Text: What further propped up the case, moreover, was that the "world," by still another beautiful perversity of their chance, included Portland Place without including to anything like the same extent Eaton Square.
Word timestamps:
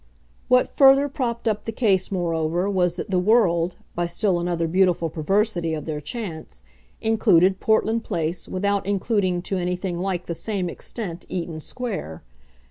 What 0.47 0.67
further 0.67 1.07
propped 1.07 1.47
up 1.47 1.65
the 1.65 1.71
case, 1.71 2.11
moreover, 2.11 2.67
was 2.71 2.95
that 2.95 3.11
the 3.11 3.19
"world," 3.19 3.75
by 3.93 4.07
still 4.07 4.39
another 4.39 4.67
beautiful 4.67 5.11
perversity 5.11 5.75
of 5.75 5.85
their 5.85 6.01
chance, 6.01 6.63
included 7.01 7.59
Portland 7.59 8.03
Place 8.03 8.47
without 8.47 8.87
including 8.87 9.43
to 9.43 9.57
anything 9.59 9.99
like 9.99 10.25
the 10.25 10.33
same 10.33 10.71
extent 10.71 11.27
Eaton 11.29 11.59
Square. 11.59 12.23